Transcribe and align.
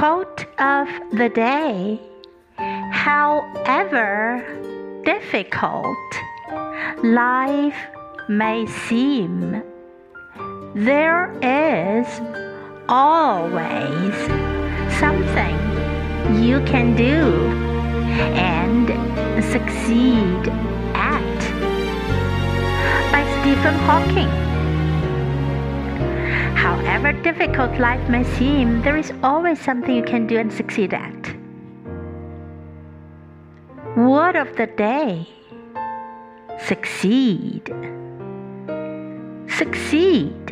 Quote 0.00 0.46
of 0.58 0.88
the 1.12 1.28
day 1.28 2.00
However 2.90 4.42
difficult 5.04 6.08
life 7.04 7.76
may 8.26 8.64
seem, 8.64 9.62
there 10.74 11.30
is 11.42 12.06
always 12.88 14.14
something 14.98 15.58
you 16.42 16.60
can 16.64 16.96
do 16.96 17.46
and 18.56 18.88
succeed 19.52 20.48
at. 20.94 21.38
By 23.12 23.22
Stephen 23.42 23.74
Hawking. 23.84 24.49
However 26.56 27.12
difficult 27.12 27.78
life 27.78 28.08
may 28.08 28.24
seem, 28.38 28.82
there 28.82 28.96
is 28.96 29.12
always 29.22 29.60
something 29.60 29.94
you 29.94 30.04
can 30.04 30.26
do 30.26 30.38
and 30.38 30.52
succeed 30.52 30.94
at. 30.94 31.36
Word 33.96 34.36
of 34.36 34.56
the 34.56 34.66
day 34.66 35.26
Succeed. 36.66 37.72
Succeed. 39.48 40.49